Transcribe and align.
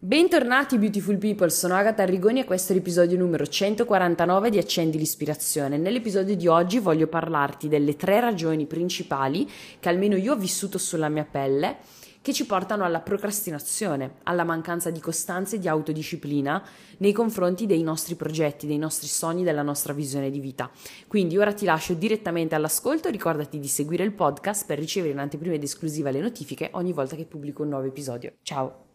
Bentornati 0.00 0.78
Beautiful 0.78 1.18
People, 1.18 1.50
sono 1.50 1.74
Agatha 1.74 2.04
Arrigoni 2.04 2.38
e 2.38 2.44
questo 2.44 2.70
è 2.70 2.76
l'episodio 2.76 3.18
numero 3.18 3.44
149 3.44 4.48
di 4.48 4.58
Accendi 4.58 4.96
l'ispirazione. 4.96 5.76
Nell'episodio 5.76 6.36
di 6.36 6.46
oggi 6.46 6.78
voglio 6.78 7.08
parlarti 7.08 7.66
delle 7.66 7.96
tre 7.96 8.20
ragioni 8.20 8.66
principali 8.66 9.50
che 9.80 9.88
almeno 9.88 10.14
io 10.14 10.34
ho 10.34 10.36
vissuto 10.36 10.78
sulla 10.78 11.08
mia 11.08 11.26
pelle 11.28 11.78
che 12.22 12.32
ci 12.32 12.46
portano 12.46 12.84
alla 12.84 13.00
procrastinazione, 13.00 14.18
alla 14.22 14.44
mancanza 14.44 14.90
di 14.90 15.00
costanza 15.00 15.56
e 15.56 15.58
di 15.58 15.66
autodisciplina 15.66 16.64
nei 16.98 17.12
confronti 17.12 17.66
dei 17.66 17.82
nostri 17.82 18.14
progetti, 18.14 18.68
dei 18.68 18.78
nostri 18.78 19.08
sogni, 19.08 19.42
della 19.42 19.62
nostra 19.62 19.92
visione 19.92 20.30
di 20.30 20.38
vita. 20.38 20.70
Quindi 21.08 21.36
ora 21.36 21.52
ti 21.52 21.64
lascio 21.64 21.94
direttamente 21.94 22.54
all'ascolto, 22.54 23.10
ricordati 23.10 23.58
di 23.58 23.66
seguire 23.66 24.04
il 24.04 24.12
podcast 24.12 24.64
per 24.64 24.78
ricevere 24.78 25.12
in 25.12 25.18
anteprima 25.18 25.56
ed 25.56 25.64
esclusiva 25.64 26.10
le 26.10 26.20
notifiche 26.20 26.68
ogni 26.74 26.92
volta 26.92 27.16
che 27.16 27.24
pubblico 27.24 27.64
un 27.64 27.70
nuovo 27.70 27.86
episodio. 27.86 28.34
Ciao! 28.42 28.87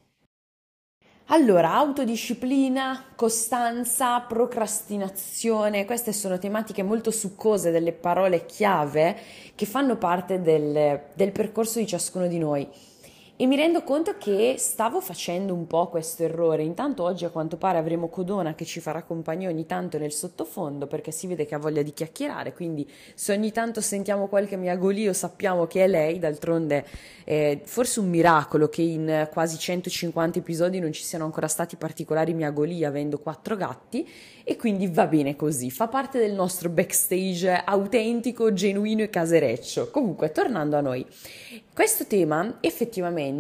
Allora, 1.28 1.74
autodisciplina, 1.74 3.06
costanza, 3.16 4.20
procrastinazione, 4.20 5.86
queste 5.86 6.12
sono 6.12 6.38
tematiche 6.38 6.84
molto 6.84 7.12
succose, 7.12 7.72
delle 7.72 7.94
parole 7.94 8.46
chiave 8.46 9.18
che 9.56 9.66
fanno 9.66 9.96
parte 9.96 10.42
del, 10.42 11.02
del 11.14 11.32
percorso 11.32 11.80
di 11.80 11.88
ciascuno 11.88 12.28
di 12.28 12.38
noi 12.38 12.68
e 13.44 13.46
mi 13.46 13.58
rendo 13.58 13.84
conto 13.84 14.16
che 14.18 14.56
stavo 14.58 15.02
facendo 15.02 15.54
un 15.54 15.68
po' 15.68 15.90
questo 15.90 16.24
errore. 16.24 16.64
Intanto 16.64 17.04
oggi 17.04 17.26
a 17.26 17.30
quanto 17.30 17.58
pare 17.58 17.78
avremo 17.78 18.08
Codona 18.08 18.56
che 18.56 18.64
ci 18.64 18.80
farà 18.80 19.04
compagnia 19.04 19.50
ogni 19.50 19.66
tanto 19.66 19.98
nel 19.98 20.14
sottofondo 20.14 20.88
perché 20.88 21.12
si 21.12 21.28
vede 21.28 21.46
che 21.46 21.54
ha 21.54 21.58
voglia 21.58 21.82
di 21.82 21.92
chiacchierare, 21.92 22.54
quindi 22.54 22.90
se 23.14 23.34
ogni 23.34 23.52
tanto 23.52 23.82
sentiamo 23.82 24.28
qualche 24.28 24.56
miagolio 24.56 25.12
sappiamo 25.12 25.68
che 25.68 25.84
è 25.84 25.88
lei, 25.90 26.20
d'altronde 26.20 26.86
è 27.26 27.60
forse 27.66 28.00
un 28.00 28.08
miracolo 28.08 28.70
che 28.70 28.82
in 28.82 29.28
quasi 29.30 29.58
150 29.58 30.40
episodi 30.40 30.80
non 30.80 30.94
ci 30.94 31.04
siano 31.04 31.26
ancora 31.26 31.50
stati 31.50 31.76
particolari 31.76 32.34
miagoli 32.34 32.86
avendo 32.86 33.20
quattro 33.20 33.58
gatti 33.58 34.08
e 34.46 34.56
quindi 34.56 34.88
va 34.88 35.08
bene 35.08 35.36
così, 35.36 35.70
fa 35.70 35.90
parte 35.90 36.18
del 36.18 36.32
nostro 36.32 36.70
backstage 36.70 37.62
autentico, 37.66 38.54
genuino 38.54 39.02
e 39.02 39.10
casereccio. 39.10 39.90
Comunque, 39.90 40.32
tornando 40.32 40.76
a 40.76 40.82
noi, 40.82 41.06
questo 41.74 42.06
tema 42.06 42.58
effettivamente 42.60 43.32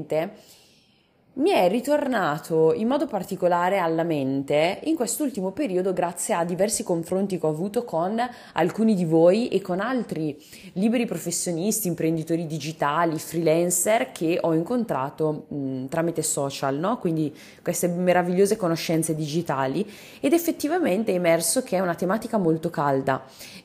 mi 1.35 1.49
è 1.49 1.67
ritornato 1.67 2.73
in 2.73 2.87
modo 2.87 3.07
particolare 3.07 3.79
alla 3.79 4.03
mente 4.03 4.81
in 4.83 4.95
quest'ultimo 4.95 5.51
periodo 5.51 5.91
grazie 5.91 6.35
a 6.35 6.45
diversi 6.45 6.83
confronti 6.83 7.39
che 7.39 7.45
ho 7.47 7.49
avuto 7.49 7.83
con 7.83 8.21
alcuni 8.53 8.93
di 8.93 9.03
voi 9.03 9.47
e 9.47 9.59
con 9.59 9.79
altri 9.79 10.37
liberi 10.73 11.07
professionisti, 11.07 11.87
imprenditori 11.87 12.45
digitali, 12.45 13.17
freelancer 13.17 14.11
che 14.11 14.37
ho 14.39 14.53
incontrato 14.53 15.45
mh, 15.47 15.87
tramite 15.87 16.21
social, 16.21 16.75
no? 16.75 16.99
quindi 16.99 17.35
queste 17.63 17.87
meravigliose 17.87 18.55
conoscenze 18.55 19.15
digitali 19.15 19.89
ed 20.19 20.33
effettivamente 20.33 21.13
è 21.13 21.15
emerso 21.15 21.63
che 21.63 21.77
è 21.77 21.79
una 21.79 21.95
tematica 21.95 22.37
molto 22.37 22.69
calda 22.69 23.23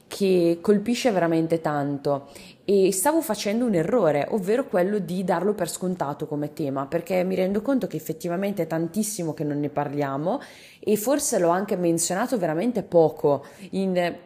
che 0.09 0.59
colpisce 0.61 1.13
veramente 1.13 1.61
tanto. 1.61 2.29
E 2.65 2.93
stavo 2.93 3.21
facendo 3.21 3.65
un 3.65 3.75
errore, 3.75 4.27
ovvero 4.31 4.67
quello 4.67 4.99
di 4.99 5.23
darlo 5.23 5.55
per 5.55 5.71
scontato 5.71 6.27
come 6.27 6.53
tema, 6.53 6.87
perché 6.87 7.23
mi 7.23 7.35
rendo 7.35 7.63
conto 7.63 7.87
che 7.87 7.97
effettivamente 7.97 8.63
è 8.63 8.67
tantissimo 8.67 9.33
che 9.33 9.45
non 9.45 9.61
ne 9.61 9.69
parliamo 9.69 10.41
e 10.81 10.97
forse 10.97 11.39
l'ho 11.39 11.49
anche 11.49 11.77
menzionato 11.77 12.37
veramente 12.37 12.83
poco 12.83 13.45
in 13.71 14.17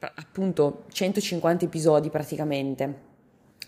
appunto 0.00 0.84
150 0.90 1.64
episodi 1.64 2.10
praticamente. 2.10 3.10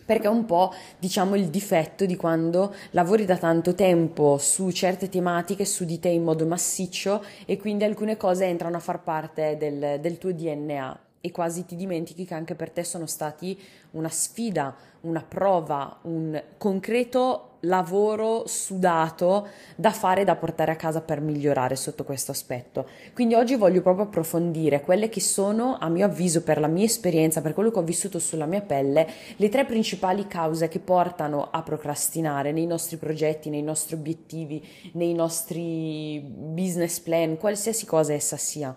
Perché 0.05 0.27
è 0.27 0.31
un 0.31 0.45
po' 0.45 0.71
diciamo 0.99 1.35
il 1.35 1.49
difetto 1.49 2.05
di 2.05 2.15
quando 2.17 2.75
lavori 2.91 3.25
da 3.25 3.39
tanto 3.39 3.75
tempo 3.75 4.37
su 4.37 4.71
certe 4.71 5.09
tematiche, 5.09 5.65
su 5.65 5.87
di 5.87 5.99
te 5.99 6.09
in 6.09 6.25
modo 6.25 6.45
massiccio 6.45 7.25
e 7.47 7.57
quindi 7.57 7.85
alcune 7.85 8.19
cose 8.19 8.45
entrano 8.45 8.77
a 8.77 8.81
far 8.81 9.03
parte 9.03 9.57
del, 9.57 9.99
del 10.01 10.19
tuo 10.19 10.33
DNA 10.33 11.04
e 11.25 11.31
quasi 11.31 11.65
ti 11.65 11.75
dimentichi 11.75 12.27
che 12.27 12.35
anche 12.35 12.55
per 12.55 12.69
te 12.69 12.85
sono 12.85 13.07
stati 13.07 13.59
una 13.93 14.11
sfida, 14.11 14.77
una 15.01 15.25
prova, 15.27 16.01
un 16.03 16.39
concreto 16.59 17.53
lavoro 17.61 18.47
sudato 18.47 19.49
da 19.75 19.91
fare 19.91 20.21
e 20.21 20.25
da 20.25 20.37
portare 20.37 20.73
a 20.73 20.77
casa 20.77 21.01
per 21.01 21.23
migliorare 21.23 21.77
sotto 21.77 22.05
questo 22.05 22.31
aspetto. 22.31 22.87
Quindi 23.15 23.33
oggi 23.33 23.55
voglio 23.55 23.81
proprio 23.81 24.05
approfondire 24.05 24.83
quelle 24.83 25.09
che 25.09 25.23
sono, 25.23 25.79
a 25.81 25.89
mio 25.89 26.05
avviso, 26.05 26.43
per 26.43 26.61
la 26.61 26.67
mia 26.67 26.85
esperienza, 26.85 27.41
per 27.41 27.55
quello 27.55 27.71
che 27.71 27.79
ho 27.79 27.85
vissuto 27.85 28.19
sulla 28.19 28.45
mia 28.45 28.61
pelle, 28.61 29.09
le 29.37 29.49
tre 29.49 29.65
principali 29.65 30.27
cause 30.27 30.69
che 30.69 30.79
portano 30.79 31.49
a 31.51 31.63
procrastinare 31.63 32.53
nei 32.53 32.67
nostri 32.67 32.99
progetti, 32.99 33.49
nei 33.49 33.63
nostri 33.63 33.95
obiettivi, 33.95 34.63
nei 34.93 35.15
nostri 35.15 36.23
business 36.23 36.99
plan, 36.99 37.39
qualsiasi 37.39 37.87
cosa 37.87 38.13
essa 38.13 38.37
sia 38.37 38.77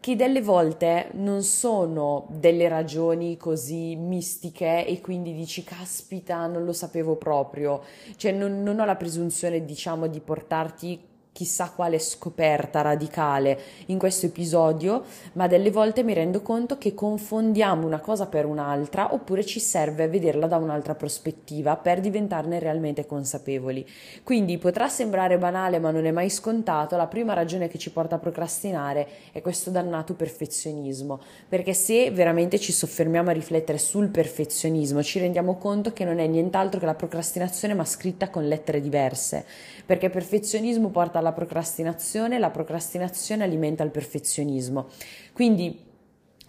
che 0.00 0.16
delle 0.16 0.40
volte 0.40 1.10
non 1.12 1.42
sono 1.42 2.26
delle 2.30 2.68
ragioni 2.68 3.36
così 3.36 3.94
mistiche 3.96 4.86
e 4.86 5.00
quindi 5.02 5.34
dici 5.34 5.62
caspita 5.62 6.46
non 6.46 6.64
lo 6.64 6.72
sapevo 6.72 7.16
proprio, 7.16 7.82
cioè 8.16 8.32
non, 8.32 8.62
non 8.62 8.80
ho 8.80 8.86
la 8.86 8.96
presunzione 8.96 9.62
diciamo 9.64 10.06
di 10.06 10.20
portarti 10.20 11.08
chissà 11.32 11.70
quale 11.70 11.98
scoperta 11.98 12.80
radicale 12.80 13.58
in 13.86 13.98
questo 13.98 14.26
episodio, 14.26 15.04
ma 15.34 15.46
delle 15.46 15.70
volte 15.70 16.02
mi 16.02 16.12
rendo 16.12 16.42
conto 16.42 16.76
che 16.76 16.92
confondiamo 16.92 17.86
una 17.86 18.00
cosa 18.00 18.26
per 18.26 18.46
un'altra 18.46 19.14
oppure 19.14 19.44
ci 19.44 19.60
serve 19.60 20.08
vederla 20.08 20.46
da 20.46 20.56
un'altra 20.56 20.94
prospettiva 20.94 21.76
per 21.76 22.00
diventarne 22.00 22.58
realmente 22.58 23.06
consapevoli. 23.06 23.86
Quindi 24.22 24.58
potrà 24.58 24.88
sembrare 24.88 25.38
banale, 25.38 25.78
ma 25.78 25.90
non 25.90 26.04
è 26.04 26.10
mai 26.10 26.30
scontato, 26.30 26.96
la 26.96 27.06
prima 27.06 27.32
ragione 27.32 27.68
che 27.68 27.78
ci 27.78 27.90
porta 27.90 28.16
a 28.16 28.18
procrastinare 28.18 29.08
è 29.32 29.40
questo 29.40 29.70
dannato 29.70 30.14
perfezionismo, 30.14 31.20
perché 31.48 31.74
se 31.74 32.10
veramente 32.10 32.58
ci 32.58 32.72
soffermiamo 32.72 33.30
a 33.30 33.32
riflettere 33.32 33.78
sul 33.78 34.08
perfezionismo, 34.08 35.02
ci 35.02 35.18
rendiamo 35.18 35.56
conto 35.56 35.92
che 35.92 36.04
non 36.04 36.18
è 36.18 36.26
nient'altro 36.26 36.80
che 36.80 36.86
la 36.86 36.94
procrastinazione 36.94 37.74
ma 37.74 37.84
scritta 37.84 38.28
con 38.30 38.46
lettere 38.46 38.80
diverse, 38.80 39.44
perché 39.86 40.10
perfezionismo 40.10 40.88
porta 40.88 41.19
alla 41.20 41.32
procrastinazione, 41.32 42.38
la 42.38 42.50
procrastinazione 42.50 43.44
alimenta 43.44 43.84
il 43.84 43.90
perfezionismo. 43.90 44.88
Quindi 45.32 45.88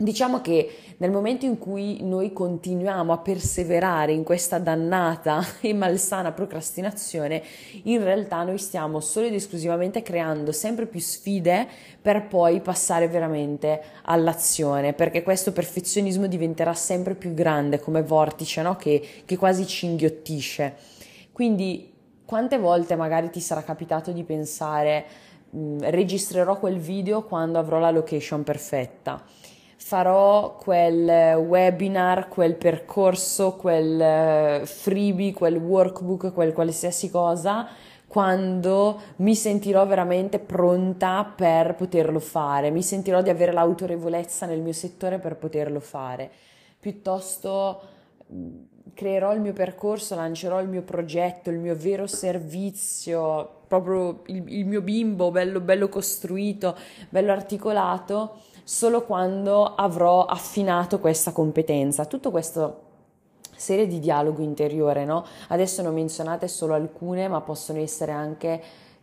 Diciamo 0.02 0.42
che 0.42 0.78
nel 0.98 1.12
momento 1.12 1.46
in 1.46 1.60
cui 1.60 2.02
noi 2.02 2.34
continuiamo 2.34 3.14
a 3.14 3.20
perseverare 3.20 4.12
in 4.12 4.24
questa 4.24 4.58
dannata 4.58 5.46
e 5.62 5.76
malsana 5.76 6.32
procrastinazione, 6.32 7.44
in 7.84 8.04
realtà 8.04 8.42
noi 8.42 8.58
stiamo 8.58 9.00
solo 9.00 9.28
ed 9.28 9.36
esclusivamente 9.36 10.02
creando 10.02 10.52
sempre 10.52 10.88
più 10.88 11.00
sfide 11.00 11.68
per 12.02 12.26
poi 12.26 12.62
passare 12.62 13.08
veramente 13.10 13.80
all'azione, 14.06 14.94
perché 14.94 15.22
questo 15.22 15.52
perfezionismo 15.52 16.26
diventerà 16.26 16.74
sempre 16.74 17.14
più 17.14 17.36
grande 17.36 17.80
come 17.80 18.02
vortice 18.02 18.64
no? 18.64 18.78
che, 18.78 19.08
che 19.24 19.38
quasi 19.38 19.68
ci 19.68 19.86
inghiottisce. 19.86 20.78
Quindi 21.32 21.91
quante 22.32 22.58
volte 22.58 22.96
magari 22.96 23.30
ti 23.30 23.42
sarà 23.42 23.62
capitato 23.62 24.14
di 24.14 24.24
pensare 24.24 25.04
mh, 25.50 25.90
registrerò 25.90 26.58
quel 26.60 26.78
video 26.78 27.24
quando 27.24 27.60
avrò 27.60 27.78
la 27.78 27.92
location 27.92 28.44
perfetta? 28.44 29.22
Farò 29.76 30.56
quel 30.56 31.36
webinar, 31.36 32.30
quel 32.30 32.56
percorso, 32.56 33.58
quel 33.58 34.66
freebie, 34.66 35.34
quel 35.34 35.58
workbook, 35.58 36.32
quel 36.32 36.54
qualsiasi 36.54 37.10
cosa 37.10 37.68
quando 38.08 39.00
mi 39.18 39.36
sentirò 39.36 39.86
veramente 39.86 40.40
pronta 40.40 41.30
per 41.36 41.76
poterlo 41.76 42.20
fare, 42.20 42.70
mi 42.70 42.82
sentirò 42.82 43.22
di 43.22 43.30
avere 43.30 43.52
l'autorevolezza 43.52 44.46
nel 44.46 44.62
mio 44.62 44.74
settore 44.74 45.20
per 45.20 45.36
poterlo 45.36 45.82
fare, 45.82 46.32
piuttosto 46.80 47.82
creerò 48.94 49.34
il 49.34 49.42
mio 49.42 49.54
percorso, 49.54 50.16
lancerò 50.16 50.62
il 50.62 50.68
mio 50.68 50.82
progetto, 50.82 51.50
il 51.50 51.60
mio 51.60 51.76
vero 51.76 52.08
servizio, 52.08 53.62
proprio 53.68 54.22
il, 54.28 54.44
il 54.48 54.66
mio 54.66 54.82
bimbo 54.82 55.32
bello, 55.32 55.60
bello 55.60 55.90
costruito, 55.90 56.76
bello 57.10 57.32
articolato, 57.32 58.40
solo 58.64 59.04
quando 59.04 59.64
avrò 59.76 60.26
affinato 60.26 61.00
questa 61.00 61.32
competenza. 61.32 62.06
Tutto 62.06 62.32
questo 62.32 62.82
serie 63.56 63.88
di 63.88 64.00
dialogo 64.00 64.42
interiore, 64.42 65.06
no? 65.06 65.26
Adesso 65.50 65.82
ne 65.82 65.88
ho 65.88 65.92
menzionate 65.92 66.48
solo 66.48 66.74
alcune, 66.74 67.28
ma 67.28 67.42
possono 67.42 67.80
essere 67.80 68.12
anche 68.12 68.62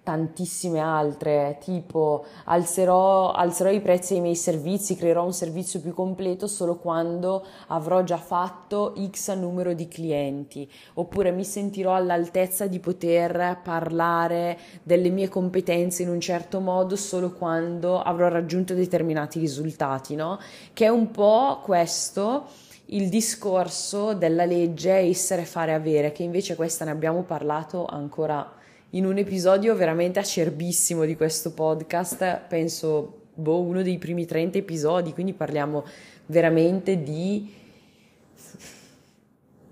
tantissime 0.09 0.79
altre, 0.79 1.59
tipo 1.61 2.25
alzerò, 2.45 3.31
alzerò, 3.31 3.69
i 3.69 3.83
prezzi 3.83 4.15
dei 4.15 4.23
miei 4.23 4.37
servizi, 4.37 4.97
creerò 4.97 5.23
un 5.23 5.35
servizio 5.35 5.83
più 5.83 5.93
completo 5.93 6.47
solo 6.47 6.77
quando 6.77 7.45
avrò 7.67 8.03
già 8.05 8.17
fatto 8.17 8.95
X 9.11 9.35
numero 9.35 9.75
di 9.75 9.87
clienti, 9.87 10.67
oppure 10.95 11.31
mi 11.31 11.45
sentirò 11.45 11.95
all'altezza 11.95 12.67
di 12.67 12.79
poter 12.79 13.61
parlare 13.63 14.57
delle 14.83 15.11
mie 15.11 15.29
competenze 15.29 16.05
in 16.05 16.09
un 16.09 16.21
certo 16.21 16.61
modo 16.61 16.97
solo 16.97 17.33
quando 17.33 18.01
avrò 18.01 18.29
raggiunto 18.29 18.73
determinati 18.73 19.39
risultati, 19.39 20.15
no? 20.15 20.39
Che 20.73 20.87
è 20.87 20.89
un 20.89 21.11
po' 21.11 21.61
questo 21.63 22.47
il 22.87 23.11
discorso 23.11 24.15
della 24.15 24.47
legge 24.47 24.95
essere 24.95 25.45
fare 25.45 25.75
avere, 25.75 26.13
che 26.13 26.23
invece 26.23 26.55
questa 26.55 26.87
ne 26.87 26.93
abbiamo 26.93 27.25
parlato 27.25 27.85
ancora 27.85 28.57
in 28.91 29.05
un 29.05 29.19
episodio 29.19 29.75
veramente 29.75 30.19
acerbissimo 30.19 31.05
di 31.05 31.15
questo 31.15 31.53
podcast, 31.53 32.41
penso 32.49 33.27
boh, 33.35 33.61
uno 33.61 33.83
dei 33.83 33.99
primi 33.99 34.25
30 34.25 34.59
episodi, 34.59 35.13
quindi 35.13 35.35
parliamo 35.35 35.85
veramente 36.27 37.03
di 37.03 37.53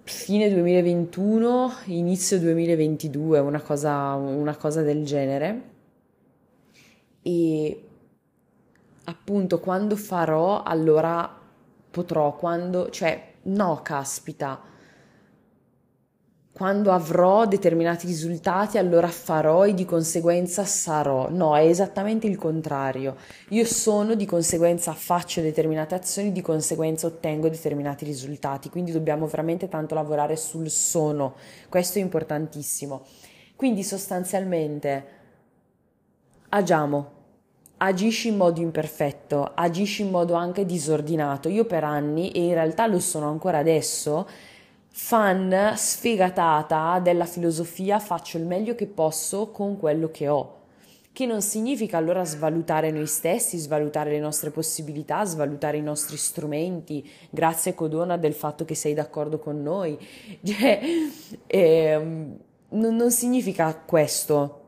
fine 0.03 0.51
2021, 0.53 1.73
inizio 1.87 2.39
2022, 2.39 3.39
una 3.39 3.61
cosa, 3.63 4.15
una 4.15 4.57
cosa 4.57 4.83
del 4.83 5.05
genere. 5.05 5.63
E 7.23 7.85
appunto 9.05 9.61
quando 9.61 9.97
farò, 9.97 10.63
allora 10.63 11.41
potrò, 11.91 12.37
quando, 12.37 12.91
cioè, 12.91 13.33
no, 13.45 13.81
caspita 13.83 14.75
quando 16.57 16.91
avrò 16.91 17.45
determinati 17.45 18.07
risultati 18.07 18.79
allora 18.79 19.09
farò 19.09 19.67
e 19.67 19.75
di 19.75 19.85
conseguenza 19.85 20.65
sarò. 20.65 21.29
No, 21.29 21.55
è 21.55 21.67
esattamente 21.67 22.27
il 22.27 22.39
contrario. 22.39 23.17
Io 23.51 23.67
sono, 23.67 24.15
di 24.15 24.25
conseguenza 24.25 24.95
faccio 24.95 25.43
determinate 25.43 25.95
azioni, 25.95 26.33
di 26.33 26.41
conseguenza 26.41 27.09
ottengo 27.09 27.51
determinati 27.51 28.07
risultati. 28.07 28.71
Quindi 28.71 28.91
dobbiamo 28.91 29.27
veramente 29.27 29.69
tanto 29.69 29.95
lavorare 29.95 30.37
sul 30.37 30.71
sono. 30.71 31.35
Questo 31.69 31.99
è 31.99 32.01
importantissimo. 32.01 33.03
Quindi 33.55 33.83
sostanzialmente 33.83 35.07
agiamo. 36.49 37.11
Agisci 37.77 38.29
in 38.29 38.39
modo 38.39 38.63
imperfetto, 38.63 39.53
agisci 39.55 40.01
in 40.01 40.11
modo 40.11 40.33
anche 40.33 40.65
disordinato. 40.65 41.51
Io 41.51 41.67
per 41.67 41.85
anni, 41.85 42.31
e 42.31 42.47
in 42.47 42.55
realtà 42.55 42.87
lo 42.87 42.99
sono 42.99 43.29
ancora 43.29 43.59
adesso, 43.59 44.27
fan 44.99 45.75
sfegatata 45.77 46.99
della 47.01 47.27
filosofia 47.27 47.99
faccio 47.99 48.39
il 48.39 48.47
meglio 48.47 48.75
che 48.75 48.87
posso 48.87 49.51
con 49.51 49.79
quello 49.79 50.11
che 50.11 50.27
ho 50.27 50.55
che 51.13 51.27
non 51.27 51.43
significa 51.43 51.99
allora 51.99 52.25
svalutare 52.25 52.91
noi 52.91 53.07
stessi, 53.07 53.57
svalutare 53.57 54.11
le 54.11 54.19
nostre 54.19 54.51
possibilità, 54.51 55.25
svalutare 55.25 55.79
i 55.79 55.83
nostri 55.83 56.19
strumenti. 56.19 57.09
Grazie 57.31 57.75
Codona 57.75 58.19
del 58.19 58.35
fatto 58.35 58.67
che 58.67 58.75
sei 58.75 58.93
d'accordo 58.93 59.39
con 59.39 59.63
noi. 59.63 59.99
Cioè, 60.45 60.81
eh, 61.47 61.95
non, 61.97 62.97
non 62.97 63.11
significa 63.11 63.75
questo. 63.77 64.65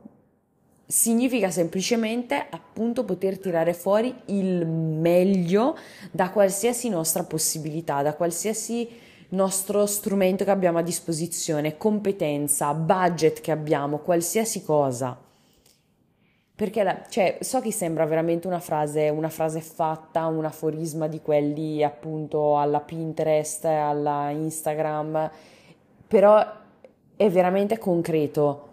Significa 0.87 1.51
semplicemente 1.51 2.47
appunto 2.49 3.03
poter 3.03 3.37
tirare 3.37 3.75
fuori 3.75 4.11
il 4.27 4.65
meglio 4.65 5.77
da 6.09 6.31
qualsiasi 6.31 6.89
nostra 6.89 7.25
possibilità, 7.25 8.01
da 8.01 8.15
qualsiasi 8.15 9.07
nostro 9.29 9.85
strumento 9.85 10.43
che 10.43 10.51
abbiamo 10.51 10.79
a 10.79 10.83
disposizione, 10.83 11.77
competenza, 11.77 12.73
budget 12.73 13.41
che 13.41 13.51
abbiamo, 13.51 13.99
qualsiasi 13.99 14.63
cosa. 14.63 15.17
Perché 16.55 16.83
la, 16.83 17.03
cioè, 17.07 17.37
so 17.39 17.61
che 17.61 17.71
sembra 17.71 18.05
veramente 18.05 18.47
una 18.47 18.59
frase, 18.59 19.09
una 19.09 19.29
frase 19.29 19.61
fatta, 19.61 20.25
un 20.25 20.43
aforisma 20.43 21.07
di 21.07 21.21
quelli 21.21 21.83
appunto 21.83 22.57
alla 22.57 22.81
Pinterest, 22.81 23.63
alla 23.65 24.29
Instagram, 24.31 25.31
però 26.07 26.45
è 27.15 27.29
veramente 27.29 27.77
concreto 27.77 28.68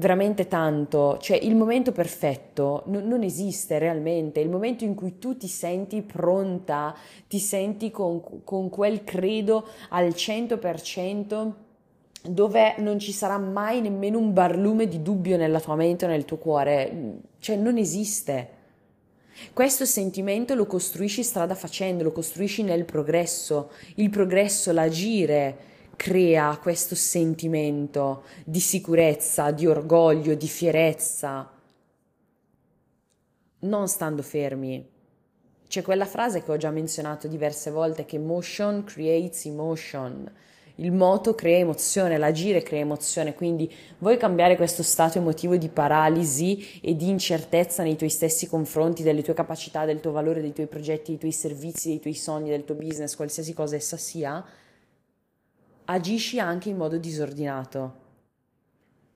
veramente 0.00 0.48
tanto, 0.48 1.18
cioè 1.20 1.36
il 1.36 1.54
momento 1.54 1.92
perfetto 1.92 2.84
n- 2.86 3.06
non 3.06 3.22
esiste 3.22 3.78
realmente, 3.78 4.40
il 4.40 4.48
momento 4.48 4.84
in 4.84 4.94
cui 4.94 5.18
tu 5.18 5.36
ti 5.36 5.46
senti 5.46 6.00
pronta, 6.00 6.96
ti 7.28 7.38
senti 7.38 7.90
con, 7.90 8.42
con 8.42 8.70
quel 8.70 9.04
credo 9.04 9.68
al 9.90 10.08
100% 10.08 11.52
dove 12.22 12.74
non 12.78 12.98
ci 12.98 13.12
sarà 13.12 13.38
mai 13.38 13.82
nemmeno 13.82 14.18
un 14.18 14.32
barlume 14.32 14.88
di 14.88 15.02
dubbio 15.02 15.36
nella 15.36 15.60
tua 15.60 15.76
mente 15.76 16.06
o 16.06 16.08
nel 16.08 16.24
tuo 16.24 16.38
cuore, 16.38 17.20
cioè 17.38 17.56
non 17.56 17.76
esiste. 17.76 18.58
Questo 19.52 19.84
sentimento 19.84 20.54
lo 20.54 20.66
costruisci 20.66 21.22
strada 21.22 21.54
facendo, 21.54 22.04
lo 22.04 22.12
costruisci 22.12 22.62
nel 22.62 22.84
progresso, 22.84 23.70
il 23.96 24.10
progresso, 24.10 24.72
l'agire, 24.72 25.68
crea 26.00 26.56
questo 26.56 26.94
sentimento 26.94 28.22
di 28.46 28.58
sicurezza, 28.58 29.50
di 29.50 29.66
orgoglio, 29.66 30.34
di 30.34 30.48
fierezza, 30.48 31.46
non 33.58 33.86
stando 33.86 34.22
fermi. 34.22 34.82
C'è 35.68 35.82
quella 35.82 36.06
frase 36.06 36.42
che 36.42 36.50
ho 36.50 36.56
già 36.56 36.70
menzionato 36.70 37.28
diverse 37.28 37.70
volte 37.70 38.06
che 38.06 38.18
motion 38.18 38.82
creates 38.84 39.44
emotion. 39.44 40.32
Il 40.76 40.90
moto 40.90 41.34
crea 41.34 41.58
emozione, 41.58 42.16
l'agire 42.16 42.62
crea 42.62 42.80
emozione, 42.80 43.34
quindi 43.34 43.70
vuoi 43.98 44.16
cambiare 44.16 44.56
questo 44.56 44.82
stato 44.82 45.18
emotivo 45.18 45.58
di 45.58 45.68
paralisi 45.68 46.80
e 46.80 46.96
di 46.96 47.10
incertezza 47.10 47.82
nei 47.82 47.96
tuoi 47.96 48.08
stessi 48.08 48.48
confronti, 48.48 49.02
delle 49.02 49.20
tue 49.20 49.34
capacità, 49.34 49.84
del 49.84 50.00
tuo 50.00 50.12
valore, 50.12 50.40
dei 50.40 50.54
tuoi 50.54 50.66
progetti, 50.66 51.10
dei 51.10 51.18
tuoi 51.18 51.32
servizi, 51.32 51.88
dei 51.88 52.00
tuoi 52.00 52.14
sogni, 52.14 52.48
del 52.48 52.64
tuo 52.64 52.74
business, 52.74 53.16
qualsiasi 53.16 53.52
cosa 53.52 53.76
essa 53.76 53.98
sia? 53.98 54.42
Agisci 55.90 56.38
anche 56.38 56.68
in 56.68 56.76
modo 56.76 56.98
disordinato. 56.98 57.98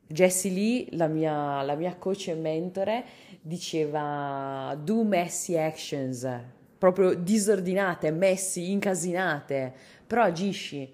Jessie 0.06 0.50
Lee, 0.50 0.87
la 0.91 1.06
mia, 1.06 1.62
la 1.62 1.75
mia 1.75 1.97
coach 1.97 2.29
e 2.29 2.35
mentore, 2.35 3.05
diceva 3.41 4.76
do 4.81 5.03
messy 5.05 5.56
actions, 5.56 6.29
proprio 6.76 7.15
disordinate, 7.15 8.11
messy, 8.11 8.71
incasinate, 8.71 9.73
però 10.06 10.23
agisci. 10.23 10.93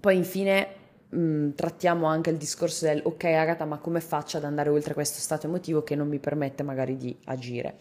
Poi 0.00 0.16
infine 0.16 0.68
mh, 1.10 1.20
mm, 1.20 1.50
trattiamo 1.50 2.06
anche 2.06 2.30
il 2.30 2.36
discorso 2.36 2.86
del 2.86 3.02
ok 3.04 3.24
Agatha, 3.24 3.64
ma 3.64 3.78
come 3.78 4.00
faccio 4.00 4.38
ad 4.38 4.44
andare 4.44 4.70
oltre 4.70 4.94
questo 4.94 5.20
stato 5.20 5.46
emotivo 5.46 5.82
che 5.82 5.94
non 5.94 6.08
mi 6.08 6.18
permette 6.18 6.62
magari 6.62 6.96
di 6.96 7.14
agire. 7.24 7.76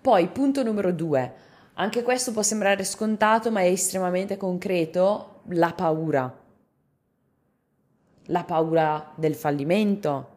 Poi 0.00 0.26
punto 0.28 0.64
numero 0.64 0.92
due, 0.92 1.32
anche 1.74 2.02
questo 2.02 2.32
può 2.32 2.42
sembrare 2.42 2.84
scontato 2.84 3.50
ma 3.50 3.60
è 3.60 3.66
estremamente 3.66 4.36
concreto, 4.36 5.40
la 5.46 5.72
paura, 5.72 6.40
la 8.26 8.44
paura 8.44 9.12
del 9.16 9.34
fallimento, 9.34 10.28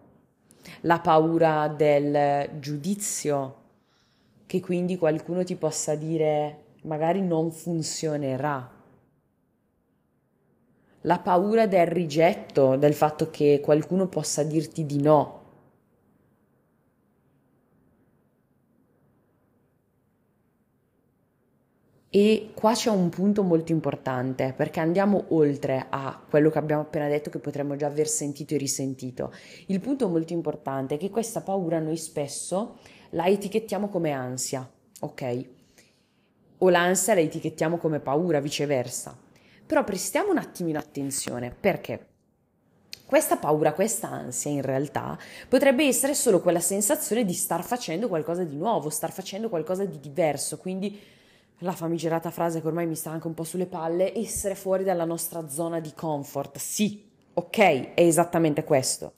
la 0.81 0.99
paura 0.99 1.67
del 1.67 2.49
giudizio, 2.59 3.55
che 4.45 4.59
quindi 4.61 4.97
qualcuno 4.97 5.43
ti 5.43 5.55
possa 5.55 5.95
dire 5.95 6.63
magari 6.83 7.21
non 7.21 7.51
funzionerà. 7.51 8.71
La 11.01 11.19
paura 11.19 11.67
del 11.67 11.85
rigetto, 11.85 12.77
del 12.77 12.93
fatto 12.93 13.29
che 13.29 13.59
qualcuno 13.61 14.07
possa 14.07 14.41
dirti 14.43 14.85
di 14.85 15.01
no. 15.01 15.43
E 22.15 22.51
qua 22.53 22.71
c'è 22.71 22.89
un 22.89 23.09
punto 23.09 23.43
molto 23.43 23.73
importante 23.73 24.53
perché 24.55 24.79
andiamo 24.79 25.25
oltre 25.31 25.87
a 25.89 26.17
quello 26.29 26.49
che 26.49 26.57
abbiamo 26.57 26.83
appena 26.83 27.09
detto 27.09 27.29
che 27.29 27.39
potremmo 27.39 27.75
già 27.75 27.87
aver 27.87 28.07
sentito 28.07 28.53
e 28.53 28.57
risentito. 28.57 29.33
Il 29.65 29.81
punto 29.81 30.07
molto 30.07 30.31
importante 30.31 30.95
è 30.95 30.97
che 30.97 31.09
questa 31.09 31.41
paura 31.41 31.79
noi 31.79 31.97
spesso 31.97 32.77
la 33.09 33.25
etichettiamo 33.25 33.89
come 33.89 34.11
ansia, 34.11 34.65
ok? 35.01 35.45
O 36.59 36.69
l'ansia 36.69 37.15
la 37.15 37.19
etichettiamo 37.19 37.75
come 37.75 37.99
paura, 37.99 38.39
viceversa. 38.39 39.19
Però 39.65 39.83
prestiamo 39.83 40.31
un 40.31 40.37
attimino 40.37 40.79
attenzione 40.79 41.53
perché 41.53 42.07
questa 43.05 43.35
paura, 43.35 43.73
questa 43.73 44.09
ansia 44.09 44.51
in 44.51 44.61
realtà 44.61 45.19
potrebbe 45.49 45.85
essere 45.85 46.13
solo 46.13 46.39
quella 46.39 46.61
sensazione 46.61 47.25
di 47.25 47.33
star 47.33 47.61
facendo 47.61 48.07
qualcosa 48.07 48.45
di 48.45 48.55
nuovo, 48.55 48.89
star 48.89 49.11
facendo 49.11 49.49
qualcosa 49.49 49.83
di 49.83 49.99
diverso, 49.99 50.57
quindi 50.57 50.97
la 51.59 51.71
famigerata 51.71 52.31
frase 52.31 52.61
che 52.61 52.67
ormai 52.67 52.87
mi 52.87 52.95
sta 52.95 53.11
anche 53.11 53.27
un 53.27 53.33
po' 53.33 53.43
sulle 53.43 53.65
palle, 53.65 54.17
essere 54.17 54.55
fuori 54.55 54.83
dalla 54.83 55.05
nostra 55.05 55.47
zona 55.47 55.79
di 55.79 55.93
comfort. 55.93 56.57
Sì, 56.57 57.03
ok, 57.33 57.57
è 57.93 58.01
esattamente 58.01 58.63
questo. 58.63 59.13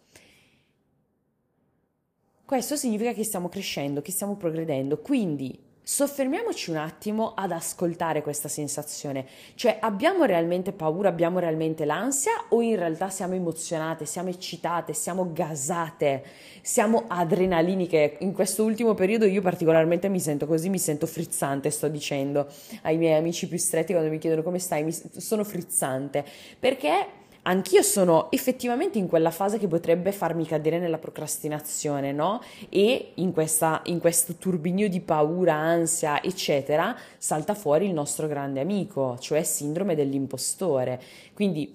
Questo 2.45 2.75
significa 2.77 3.11
che 3.11 3.23
stiamo 3.23 3.49
crescendo, 3.49 4.01
che 4.01 4.11
stiamo 4.11 4.35
progredendo, 4.35 4.99
quindi 4.99 5.66
soffermiamoci 5.89 6.69
un 6.69 6.75
attimo 6.75 7.31
ad 7.33 7.53
ascoltare 7.53 8.21
questa 8.21 8.49
sensazione, 8.49 9.25
cioè 9.55 9.77
abbiamo 9.79 10.25
realmente 10.25 10.73
paura, 10.73 11.07
abbiamo 11.07 11.39
realmente 11.39 11.85
l'ansia 11.85 12.33
o 12.49 12.61
in 12.61 12.75
realtà 12.75 13.09
siamo 13.09 13.35
emozionate, 13.35 14.05
siamo 14.05 14.27
eccitate, 14.27 14.91
siamo 14.91 15.31
gasate, 15.31 16.25
siamo 16.61 17.05
adrenaliniche. 17.07 18.17
In 18.19 18.33
questo 18.33 18.65
ultimo 18.65 18.95
periodo 18.95 19.23
io 19.23 19.41
particolarmente 19.41 20.09
mi 20.09 20.19
sento 20.19 20.45
così, 20.45 20.67
mi 20.67 20.77
sento 20.77 21.07
frizzante, 21.07 21.69
sto 21.69 21.87
dicendo 21.87 22.47
ai 22.81 22.97
miei 22.97 23.17
amici 23.17 23.47
più 23.47 23.57
stretti 23.57 23.93
quando 23.93 24.11
mi 24.11 24.17
chiedono 24.17 24.43
come 24.43 24.59
stai, 24.59 24.83
mi 24.83 24.91
sono 24.91 25.45
frizzante 25.45 26.25
perché 26.59 27.25
anch'io 27.47 27.81
sono 27.81 28.29
effettivamente 28.31 28.97
in 28.97 29.07
quella 29.07 29.31
fase 29.31 29.57
che 29.57 29.67
potrebbe 29.67 30.11
farmi 30.11 30.45
cadere 30.45 30.79
nella 30.79 30.97
procrastinazione, 30.97 32.11
no? 32.11 32.41
E 32.69 33.11
in, 33.15 33.31
questa, 33.31 33.81
in 33.85 33.99
questo 33.99 34.35
turbinio 34.35 34.89
di 34.89 34.99
paura, 34.99 35.53
ansia, 35.53 36.21
eccetera, 36.21 36.95
salta 37.17 37.55
fuori 37.55 37.85
il 37.85 37.93
nostro 37.93 38.27
grande 38.27 38.59
amico, 38.59 39.17
cioè 39.19 39.43
sindrome 39.43 39.95
dell'impostore. 39.95 41.01
Quindi 41.33 41.73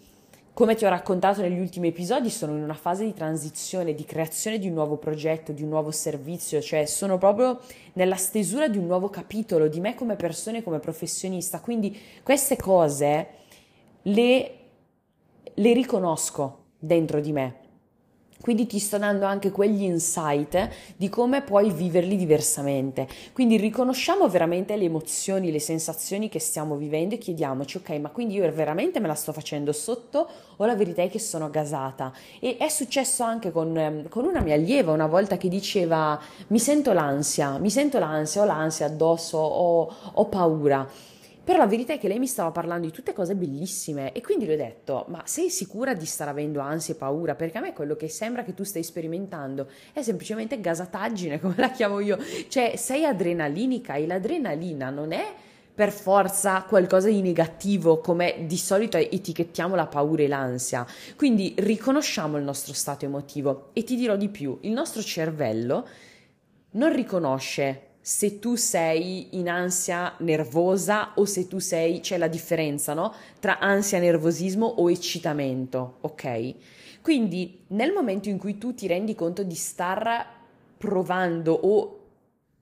come 0.54 0.74
ti 0.74 0.84
ho 0.84 0.90
raccontato 0.90 1.40
negli 1.40 1.58
ultimi 1.58 1.88
episodi, 1.88 2.28
sono 2.28 2.54
in 2.54 2.62
una 2.62 2.74
fase 2.74 3.04
di 3.04 3.14
transizione, 3.14 3.94
di 3.94 4.04
creazione 4.04 4.58
di 4.58 4.68
un 4.68 4.74
nuovo 4.74 4.98
progetto, 4.98 5.52
di 5.52 5.62
un 5.62 5.70
nuovo 5.70 5.90
servizio, 5.90 6.60
cioè 6.60 6.84
sono 6.84 7.16
proprio 7.16 7.58
nella 7.94 8.16
stesura 8.16 8.68
di 8.68 8.76
un 8.76 8.84
nuovo 8.84 9.08
capitolo 9.08 9.66
di 9.68 9.80
me 9.80 9.94
come 9.94 10.16
persona 10.16 10.58
e 10.58 10.62
come 10.62 10.78
professionista. 10.78 11.60
Quindi 11.60 11.98
queste 12.22 12.56
cose 12.56 13.28
le, 14.02 14.61
le 15.54 15.72
riconosco 15.72 16.64
dentro 16.78 17.20
di 17.20 17.32
me 17.32 17.62
quindi 18.42 18.66
ti 18.66 18.80
sto 18.80 18.98
dando 18.98 19.24
anche 19.24 19.52
quegli 19.52 19.84
insight 19.84 20.68
di 20.96 21.08
come 21.08 21.42
puoi 21.42 21.70
viverli 21.70 22.16
diversamente. 22.16 23.06
Quindi 23.32 23.56
riconosciamo 23.56 24.28
veramente 24.28 24.76
le 24.76 24.86
emozioni, 24.86 25.52
le 25.52 25.60
sensazioni 25.60 26.28
che 26.28 26.40
stiamo 26.40 26.74
vivendo 26.74 27.14
e 27.14 27.18
chiediamoci, 27.18 27.76
ok, 27.76 27.90
ma 28.00 28.08
quindi 28.10 28.34
io 28.34 28.52
veramente 28.52 28.98
me 28.98 29.06
la 29.06 29.14
sto 29.14 29.32
facendo 29.32 29.72
sotto 29.72 30.28
o 30.56 30.64
la 30.64 30.74
verità 30.74 31.02
è 31.02 31.08
che 31.08 31.20
sono 31.20 31.50
gasata? 31.50 32.12
E 32.40 32.56
è 32.56 32.68
successo 32.68 33.22
anche 33.22 33.52
con, 33.52 33.78
ehm, 33.78 34.08
con 34.08 34.24
una 34.24 34.40
mia 34.40 34.56
allieva 34.56 34.90
una 34.90 35.06
volta 35.06 35.36
che 35.36 35.48
diceva 35.48 36.20
mi 36.48 36.58
sento 36.58 36.92
l'ansia, 36.92 37.58
mi 37.58 37.70
sento 37.70 38.00
l'ansia, 38.00 38.42
ho 38.42 38.44
l'ansia 38.44 38.86
addosso, 38.86 39.38
ho, 39.38 39.94
ho 40.14 40.24
paura. 40.26 40.88
Però 41.44 41.58
la 41.58 41.66
verità 41.66 41.92
è 41.92 41.98
che 41.98 42.06
lei 42.06 42.20
mi 42.20 42.28
stava 42.28 42.52
parlando 42.52 42.86
di 42.86 42.92
tutte 42.92 43.12
cose 43.12 43.34
bellissime 43.34 44.12
e 44.12 44.20
quindi 44.20 44.46
le 44.46 44.54
ho 44.54 44.56
detto, 44.56 45.06
ma 45.08 45.22
sei 45.26 45.50
sicura 45.50 45.92
di 45.92 46.06
stare 46.06 46.30
avendo 46.30 46.60
ansia 46.60 46.94
e 46.94 46.96
paura? 46.96 47.34
Perché 47.34 47.58
a 47.58 47.60
me 47.60 47.72
quello 47.72 47.96
che 47.96 48.08
sembra 48.08 48.44
che 48.44 48.54
tu 48.54 48.62
stai 48.62 48.84
sperimentando 48.84 49.68
è 49.92 50.02
semplicemente 50.02 50.60
gasataggine, 50.60 51.40
come 51.42 51.54
la 51.56 51.72
chiamo 51.72 51.98
io. 51.98 52.16
Cioè, 52.46 52.76
sei 52.76 53.04
adrenalinica 53.04 53.94
e 53.94 54.06
l'adrenalina 54.06 54.90
non 54.90 55.10
è 55.10 55.34
per 55.74 55.90
forza 55.90 56.62
qualcosa 56.62 57.08
di 57.08 57.22
negativo 57.22 57.98
come 57.98 58.44
di 58.46 58.56
solito 58.58 58.96
etichettiamo 58.96 59.74
la 59.74 59.86
paura 59.86 60.22
e 60.22 60.28
l'ansia. 60.28 60.86
Quindi 61.16 61.54
riconosciamo 61.58 62.36
il 62.36 62.44
nostro 62.44 62.72
stato 62.72 63.04
emotivo 63.04 63.70
e 63.72 63.82
ti 63.82 63.96
dirò 63.96 64.14
di 64.14 64.28
più, 64.28 64.58
il 64.60 64.70
nostro 64.70 65.02
cervello 65.02 65.88
non 66.72 66.92
riconosce 66.92 67.88
se 68.04 68.40
tu 68.40 68.56
sei 68.56 69.28
in 69.38 69.48
ansia 69.48 70.14
nervosa 70.18 71.12
o 71.14 71.24
se 71.24 71.46
tu 71.46 71.60
sei, 71.60 72.00
c'è 72.00 72.18
la 72.18 72.26
differenza, 72.26 72.94
no? 72.94 73.14
Tra 73.38 73.60
ansia, 73.60 74.00
nervosismo 74.00 74.66
o 74.66 74.90
eccitamento, 74.90 75.98
ok? 76.00 76.54
Quindi 77.00 77.64
nel 77.68 77.92
momento 77.92 78.28
in 78.28 78.38
cui 78.38 78.58
tu 78.58 78.74
ti 78.74 78.88
rendi 78.88 79.14
conto 79.14 79.44
di 79.44 79.54
star 79.54 80.26
provando 80.76 81.52
o 81.52 82.00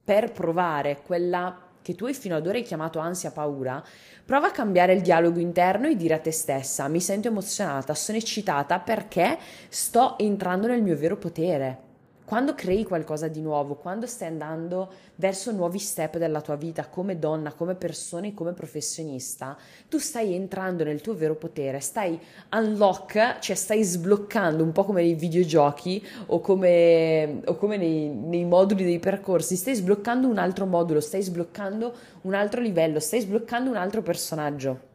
per 0.03 0.31
provare 0.31 1.01
quella 1.03 1.69
che 1.81 1.95
tu 1.95 2.05
hai 2.05 2.13
fino 2.13 2.35
ad 2.35 2.45
ora 2.45 2.57
hai 2.57 2.63
chiamato 2.63 2.99
ansia 2.99 3.31
paura, 3.31 3.83
prova 4.23 4.47
a 4.47 4.51
cambiare 4.51 4.93
il 4.93 5.01
dialogo 5.01 5.39
interno 5.39 5.87
e 5.87 5.95
dire 5.95 6.13
a 6.13 6.19
te 6.19 6.31
stessa: 6.31 6.87
mi 6.87 7.01
sento 7.01 7.29
emozionata, 7.29 7.95
sono 7.95 8.19
eccitata 8.19 8.77
perché 8.77 9.39
sto 9.69 10.19
entrando 10.19 10.67
nel 10.67 10.83
mio 10.83 10.95
vero 10.95 11.17
potere 11.17 11.89
quando 12.25 12.53
crei 12.53 12.83
qualcosa 12.83 13.27
di 13.27 13.41
nuovo, 13.41 13.75
quando 13.75 14.05
stai 14.05 14.29
andando 14.29 14.89
verso 15.15 15.51
nuovi 15.51 15.79
step 15.79 16.17
della 16.17 16.39
tua 16.39 16.55
vita 16.55 16.87
come 16.87 17.19
donna, 17.19 17.51
come 17.51 17.75
persona 17.75 18.27
e 18.27 18.33
come 18.33 18.53
professionista, 18.53 19.57
tu 19.89 19.97
stai 19.97 20.33
entrando 20.33 20.83
nel 20.83 21.01
tuo 21.01 21.13
vero 21.13 21.35
potere, 21.35 21.79
stai 21.81 22.17
unlock, 22.53 23.39
cioè 23.39 23.55
stai 23.55 23.83
sbloccando 23.83 24.63
un 24.63 24.71
po' 24.71 24.85
come 24.85 25.01
nei 25.01 25.15
videogiochi 25.15 26.05
o 26.27 26.39
come, 26.39 27.41
o 27.45 27.55
come 27.55 27.75
nei, 27.75 28.07
nei 28.07 28.45
moduli 28.45 28.85
dei 28.85 28.99
percorsi, 28.99 29.55
stai 29.55 29.75
sbloccando 29.75 30.27
un 30.27 30.37
altro 30.37 30.65
modulo, 30.65 31.01
stai 31.01 31.21
sbloccando 31.21 31.93
un 32.21 32.33
altro 32.33 32.61
livello, 32.61 32.99
stai 32.99 33.21
sbloccando 33.21 33.69
un 33.69 33.75
altro 33.75 34.01
personaggio. 34.01 34.89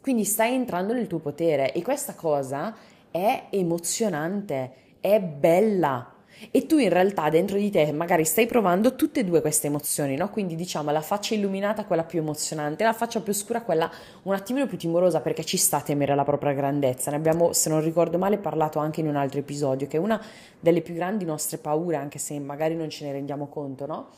Quindi 0.00 0.24
stai 0.24 0.54
entrando 0.54 0.94
nel 0.94 1.06
tuo 1.06 1.18
potere 1.18 1.72
e 1.72 1.82
questa 1.82 2.14
cosa 2.14 2.74
è 3.10 3.48
emozionante, 3.50 4.72
è 5.00 5.20
bella 5.20 6.14
e 6.50 6.66
tu 6.66 6.78
in 6.78 6.88
realtà 6.88 7.28
dentro 7.28 7.56
di 7.56 7.70
te 7.70 7.92
magari 7.92 8.24
stai 8.24 8.46
provando 8.46 8.94
tutte 8.94 9.20
e 9.20 9.24
due 9.24 9.40
queste 9.40 9.66
emozioni, 9.66 10.16
no? 10.16 10.30
Quindi 10.30 10.54
diciamo 10.54 10.90
la 10.90 11.00
faccia 11.00 11.34
illuminata 11.34 11.84
quella 11.84 12.04
più 12.04 12.20
emozionante, 12.20 12.84
la 12.84 12.92
faccia 12.92 13.20
più 13.20 13.32
scura 13.32 13.62
quella 13.62 13.90
un 14.22 14.34
attimino 14.34 14.66
più 14.66 14.78
timorosa 14.78 15.20
perché 15.20 15.44
ci 15.44 15.56
sta 15.56 15.78
a 15.78 15.82
temere 15.82 16.14
la 16.14 16.24
propria 16.24 16.52
grandezza. 16.52 17.10
Ne 17.10 17.16
abbiamo, 17.16 17.52
se 17.52 17.68
non 17.68 17.82
ricordo 17.82 18.18
male, 18.18 18.38
parlato 18.38 18.78
anche 18.78 19.00
in 19.00 19.08
un 19.08 19.16
altro 19.16 19.40
episodio, 19.40 19.86
che 19.86 19.96
è 19.96 20.00
una 20.00 20.22
delle 20.58 20.80
più 20.80 20.94
grandi 20.94 21.24
nostre 21.24 21.58
paure, 21.58 21.96
anche 21.96 22.18
se 22.18 22.38
magari 22.38 22.74
non 22.74 22.88
ce 22.90 23.04
ne 23.04 23.12
rendiamo 23.12 23.46
conto, 23.48 23.86
no? 23.86 24.08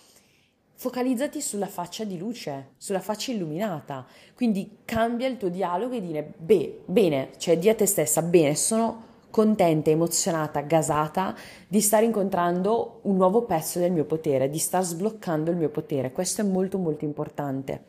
Focalizzati 0.74 1.40
sulla 1.40 1.68
faccia 1.68 2.02
di 2.02 2.18
luce, 2.18 2.70
sulla 2.76 3.00
faccia 3.00 3.30
illuminata. 3.30 4.04
Quindi 4.34 4.78
cambia 4.84 5.28
il 5.28 5.36
tuo 5.36 5.48
dialogo 5.48 5.94
e 5.94 6.00
dire, 6.00 6.32
beh, 6.36 6.82
bene, 6.86 7.30
cioè 7.36 7.56
di 7.56 7.68
a 7.68 7.74
te 7.74 7.86
stessa, 7.86 8.20
bene, 8.22 8.56
sono 8.56 9.10
contenta, 9.32 9.90
emozionata, 9.90 10.60
gasata 10.60 11.34
di 11.66 11.80
stare 11.80 12.04
incontrando 12.04 13.00
un 13.04 13.16
nuovo 13.16 13.44
pezzo 13.44 13.78
del 13.78 13.90
mio 13.90 14.04
potere, 14.04 14.50
di 14.50 14.58
star 14.58 14.84
sbloccando 14.84 15.50
il 15.50 15.56
mio 15.56 15.70
potere. 15.70 16.12
Questo 16.12 16.42
è 16.42 16.44
molto 16.44 16.78
molto 16.78 17.04
importante. 17.06 17.86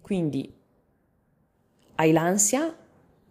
Quindi 0.00 0.52
hai 1.96 2.12
l'ansia, 2.12 2.74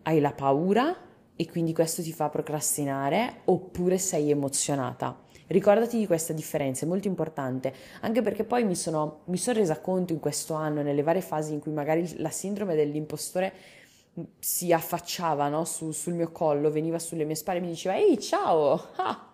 hai 0.03 0.19
la 0.19 0.31
paura 0.31 0.95
e 1.35 1.49
quindi 1.49 1.73
questo 1.73 2.03
ti 2.03 2.13
fa 2.13 2.29
procrastinare 2.29 3.41
oppure 3.45 3.97
sei 3.97 4.29
emozionata. 4.29 5.19
Ricordati 5.47 5.97
di 5.97 6.05
questa 6.05 6.33
differenza, 6.33 6.85
è 6.85 6.87
molto 6.87 7.07
importante, 7.07 7.73
anche 8.01 8.21
perché 8.21 8.43
poi 8.43 8.63
mi 8.63 8.75
sono, 8.75 9.21
mi 9.25 9.37
sono 9.37 9.57
resa 9.57 9.81
conto 9.81 10.13
in 10.13 10.19
questo 10.19 10.53
anno, 10.53 10.83
nelle 10.83 11.01
varie 11.03 11.21
fasi 11.21 11.51
in 11.51 11.59
cui 11.59 11.71
magari 11.71 12.17
la 12.19 12.29
sindrome 12.29 12.75
dell'impostore 12.75 13.51
si 14.39 14.73
affacciava 14.73 15.47
no, 15.47 15.63
su, 15.65 15.91
sul 15.91 16.13
mio 16.13 16.31
collo, 16.31 16.69
veniva 16.69 16.99
sulle 16.99 17.23
mie 17.23 17.35
spalle 17.35 17.59
e 17.59 17.61
mi 17.61 17.69
diceva 17.69 17.97
ehi 17.97 18.19
ciao, 18.19 18.89
ah, 18.97 19.33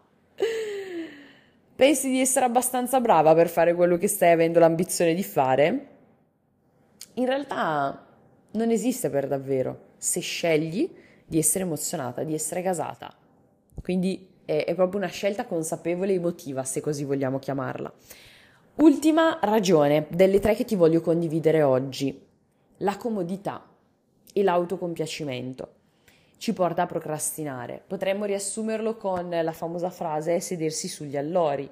pensi 1.76 2.10
di 2.10 2.20
essere 2.20 2.46
abbastanza 2.46 3.00
brava 3.00 3.34
per 3.34 3.50
fare 3.50 3.74
quello 3.74 3.98
che 3.98 4.08
stai 4.08 4.32
avendo 4.32 4.60
l'ambizione 4.60 5.14
di 5.14 5.24
fare? 5.24 5.88
In 7.16 7.26
realtà 7.26 8.06
non 8.52 8.70
esiste 8.70 9.10
per 9.10 9.28
davvero 9.28 9.86
se 9.98 10.20
scegli 10.20 10.90
di 11.26 11.38
essere 11.38 11.64
emozionata, 11.64 12.24
di 12.24 12.34
essere 12.34 12.62
gasata. 12.62 13.14
Quindi 13.82 14.36
è, 14.46 14.64
è 14.66 14.76
proprio 14.76 15.00
una 15.00 15.10
scelta 15.10 15.46
consapevole 15.46 16.12
e 16.12 16.16
emotiva, 16.16 16.64
se 16.64 16.80
così 16.80 17.04
vogliamo 17.04 17.40
chiamarla. 17.40 17.92
Ultima 18.76 19.40
ragione 19.42 20.06
delle 20.10 20.40
tre 20.40 20.54
che 20.54 20.64
ti 20.64 20.76
voglio 20.76 21.02
condividere 21.02 21.64
oggi, 21.64 22.24
la 22.78 22.96
comodità 22.96 23.77
e 24.34 24.44
l'autocompiacimento 24.44 25.70
ci 26.38 26.54
porta 26.54 26.84
a 26.84 26.86
procrastinare. 26.86 27.82
Potremmo 27.86 28.26
riassumerlo 28.26 28.96
con 28.96 29.30
la 29.30 29.52
famosa 29.52 29.90
frase 29.90 30.40
sedersi 30.40 30.88
sugli 30.88 31.18
allori. 31.18 31.70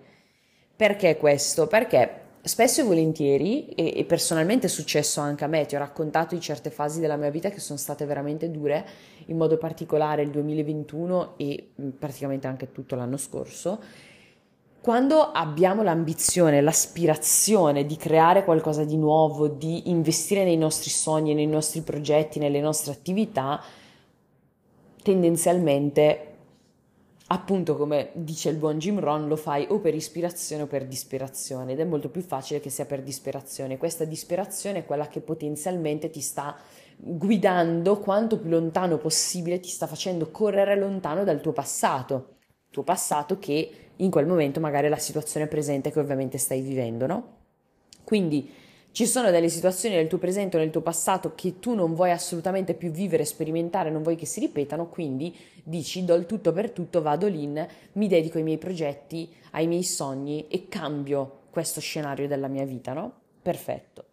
Perché 0.75 1.17
questo? 1.17 1.67
Perché 1.67 2.23
spesso 2.41 2.81
e 2.81 2.83
volentieri, 2.83 3.67
e, 3.69 3.93
e, 3.95 4.03
personalmente 4.05 4.67
è 4.67 4.69
successo 4.69 5.21
anche 5.21 5.43
a 5.43 5.47
me, 5.47 5.65
ti 5.65 5.75
ho 5.75 5.79
raccontato 5.79 6.35
di 6.35 6.41
certe 6.41 6.69
fasi 6.69 6.99
della 6.99 7.15
mia 7.15 7.29
vita 7.29 7.49
che 7.49 7.59
sono 7.59 7.77
state 7.77 8.05
veramente 8.05 8.51
dure, 8.51 8.85
in 9.27 9.37
modo 9.37 9.57
particolare 9.57 10.21
il 10.23 10.29
2021 10.29 11.35
e 11.37 11.71
mm, 11.79 11.89
praticamente 11.91 12.47
anche 12.47 12.71
tutto 12.71 12.95
l'anno 12.95 13.17
scorso, 13.17 13.81
quando 14.85 15.31
abbiamo 15.31 15.81
l'ambizione, 15.81 16.61
l'aspirazione 16.61 17.87
di 17.87 17.95
creare 17.95 18.43
qualcosa 18.43 18.83
di 18.83 18.97
nuovo, 18.97 19.47
di 19.47 19.89
investire 19.89 20.43
nei 20.43 20.57
nostri 20.57 20.91
sogni, 20.91 21.33
nei 21.33 21.47
nostri 21.47 21.81
progetti, 21.81 22.37
nelle 22.37 22.61
nostre 22.61 22.91
attività, 22.91 23.63
tendenzialmente, 25.01 26.35
appunto 27.25 27.75
come 27.75 28.11
dice 28.13 28.49
il 28.49 28.57
buon 28.57 28.77
Jim 28.77 28.99
Ron, 28.99 29.27
lo 29.27 29.35
fai 29.35 29.65
o 29.67 29.79
per 29.79 29.95
ispirazione 29.95 30.61
o 30.61 30.67
per 30.67 30.85
disperazione 30.85 31.71
ed 31.71 31.79
è 31.79 31.83
molto 31.83 32.09
più 32.09 32.21
facile 32.21 32.59
che 32.59 32.69
sia 32.69 32.85
per 32.85 33.01
disperazione. 33.01 33.79
Questa 33.79 34.05
disperazione 34.05 34.77
è 34.77 34.85
quella 34.85 35.07
che 35.07 35.21
potenzialmente 35.21 36.11
ti 36.11 36.21
sta 36.21 36.55
guidando 36.95 37.97
quanto 37.97 38.37
più 38.37 38.51
lontano 38.51 38.99
possibile, 38.99 39.59
ti 39.59 39.69
sta 39.69 39.87
facendo 39.87 40.29
correre 40.29 40.77
lontano 40.77 41.23
dal 41.23 41.41
tuo 41.41 41.53
passato, 41.53 42.34
tuo 42.75 42.83
passato 42.83 43.39
che 43.39 43.71
in 43.95 44.11
quel 44.11 44.27
momento 44.27 44.59
magari 44.59 44.89
la 44.89 44.97
situazione 44.97 45.47
presente 45.47 45.91
che 45.91 45.99
ovviamente 45.99 46.37
stai 46.37 46.59
vivendo, 46.59 47.07
no? 47.07 47.27
Quindi 48.03 48.51
ci 48.91 49.05
sono 49.05 49.31
delle 49.31 49.47
situazioni 49.47 49.95
nel 49.95 50.07
tuo 50.07 50.17
presente 50.17 50.57
o 50.57 50.59
nel 50.59 50.71
tuo 50.71 50.81
passato 50.81 51.31
che 51.35 51.59
tu 51.59 51.73
non 51.73 51.93
vuoi 51.93 52.11
assolutamente 52.11 52.73
più 52.73 52.91
vivere, 52.91 53.23
sperimentare, 53.23 53.89
non 53.89 54.03
vuoi 54.03 54.17
che 54.17 54.25
si 54.25 54.41
ripetano, 54.41 54.87
quindi 54.87 55.33
dici 55.63 56.03
do 56.03 56.15
il 56.15 56.25
tutto 56.25 56.51
per 56.51 56.71
tutto, 56.71 57.01
vado 57.01 57.27
lì, 57.27 57.47
mi 57.93 58.07
dedico 58.09 58.37
ai 58.37 58.43
miei 58.43 58.57
progetti, 58.57 59.33
ai 59.51 59.67
miei 59.67 59.83
sogni 59.83 60.47
e 60.49 60.67
cambio 60.67 61.43
questo 61.49 61.79
scenario 61.79 62.27
della 62.27 62.49
mia 62.49 62.65
vita, 62.65 62.91
no? 62.91 63.11
Perfetto. 63.41 64.03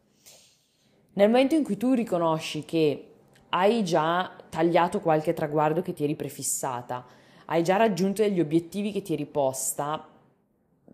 Nel 1.14 1.28
momento 1.28 1.57
in 1.57 1.64
cui 1.64 1.76
tu 1.76 1.95
riconosci 1.95 2.64
che 2.64 3.09
hai 3.50 3.83
già 3.83 4.37
tagliato 4.49 5.00
qualche 5.00 5.33
traguardo 5.33 5.83
che 5.83 5.92
ti 5.92 6.04
eri 6.04 6.14
prefissata, 6.14 7.04
hai 7.52 7.62
già 7.62 7.76
raggiunto 7.76 8.23
degli 8.23 8.40
obiettivi 8.40 8.92
che 8.92 9.02
ti 9.02 9.12
eri 9.12 9.26
posta, 9.26 10.02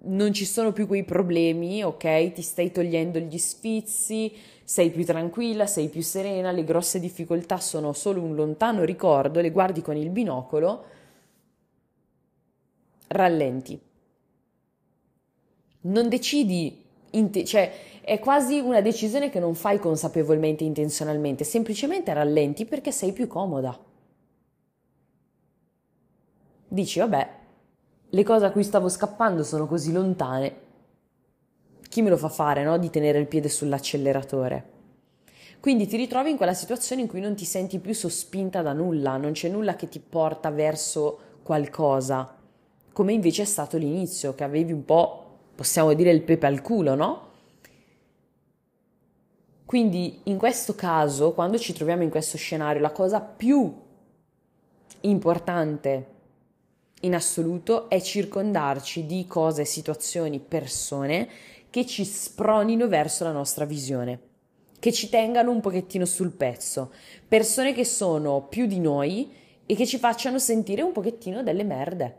non 0.01 0.33
ci 0.33 0.45
sono 0.45 0.73
più 0.73 0.87
quei 0.89 1.05
problemi, 1.05 1.85
ok? 1.85 2.33
Ti 2.33 2.43
stai 2.43 2.73
togliendo 2.73 3.21
gli 3.21 3.39
sfizi, 3.39 4.33
sei 4.65 4.91
più 4.91 5.05
tranquilla, 5.05 5.67
sei 5.67 5.89
più 5.89 6.03
serena, 6.03 6.51
le 6.51 6.65
grosse 6.65 6.99
difficoltà 6.99 7.59
sono 7.59 7.93
solo 7.93 8.23
un 8.23 8.35
lontano 8.35 8.83
ricordo, 8.83 9.41
le 9.41 9.51
guardi 9.53 9.83
con 9.83 9.97
il 9.97 10.11
binocolo, 10.11 10.85
rallenti. 13.09 13.81
Non 15.83 16.09
decidi, 16.09 16.85
inte- 17.11 17.45
cioè 17.45 17.73
è 18.03 18.19
quasi 18.21 18.59
una 18.61 18.81
decisione 18.81 19.29
che 19.31 19.39
non 19.41 19.55
fai 19.55 19.79
consapevolmente, 19.79 20.63
intenzionalmente, 20.65 21.45
semplicemente 21.45 22.13
rallenti 22.13 22.65
perché 22.65 22.93
sei 22.93 23.13
più 23.13 23.27
comoda. 23.27 23.77
Dici, 26.69 26.99
vabbè, 26.99 27.31
le 28.11 28.23
cose 28.25 28.45
a 28.45 28.51
cui 28.51 28.63
stavo 28.63 28.91
scappando 28.91 29.43
sono 29.43 29.67
così 29.67 29.91
lontane. 29.91 30.67
Chi 31.89 32.03
me 32.03 32.11
lo 32.11 32.19
fa 32.19 32.29
fare, 32.29 32.63
no? 32.63 32.77
Di 32.77 32.91
tenere 32.91 33.19
il 33.19 33.27
piede 33.27 33.49
sull'acceleratore. 33.49 34.77
Quindi 35.61 35.87
ti 35.87 35.97
ritrovi 35.97 36.31
in 36.31 36.37
quella 36.37 36.55
situazione 36.55 37.03
in 37.03 37.09
cui 37.09 37.21
non 37.21 37.35
ti 37.35 37.45
senti 37.45 37.79
più 37.79 37.95
sospinta 37.95 38.63
da 38.63 38.73
nulla, 38.73 39.17
non 39.17 39.33
c'è 39.33 39.49
nulla 39.49 39.77
che 39.77 39.89
ti 39.89 39.99
porta 39.99 40.51
verso 40.51 41.19
qualcosa, 41.43 42.37
come 42.93 43.13
invece 43.13 43.43
è 43.43 43.47
stato 43.47 43.77
l'inizio, 43.77 44.35
che 44.35 44.45
avevi 44.45 44.73
un 44.73 44.85
po', 44.85 45.39
possiamo 45.55 45.95
dire, 45.95 46.11
il 46.11 46.23
pepe 46.23 46.47
al 46.47 46.61
culo, 46.61 46.95
no? 46.95 47.27
Quindi 49.65 50.21
in 50.25 50.37
questo 50.37 50.75
caso, 50.75 51.33
quando 51.33 51.59
ci 51.59 51.73
troviamo 51.73 52.03
in 52.03 52.11
questo 52.11 52.37
scenario, 52.37 52.81
la 52.81 52.93
cosa 52.93 53.21
più 53.21 53.75
importante 55.01 56.17
in 57.03 57.15
assoluto 57.15 57.89
è 57.89 58.01
circondarci 58.01 59.07
di 59.07 59.27
cose, 59.27 59.65
situazioni, 59.65 60.41
persone 60.41 61.29
che 61.71 61.87
ci 61.87 62.05
spronino 62.05 62.89
verso 62.89 63.25
la 63.25 63.33
nostra 63.33 63.65
visione, 63.65 64.21
che 64.79 64.93
ci 64.93 65.09
tengano 65.09 65.51
un 65.51 65.61
pochettino 65.61 66.05
sul 66.05 66.31
pezzo, 66.31 66.93
persone 67.27 67.73
che 67.73 67.85
sono 67.85 68.47
più 68.49 68.67
di 68.67 68.81
noi 68.81 69.31
e 69.67 69.75
che 69.75 69.87
ci 69.87 69.99
facciano 69.99 70.39
sentire 70.39 70.83
un 70.83 70.93
pochettino 70.93 71.43
delle 71.43 71.65
merde, 71.65 72.17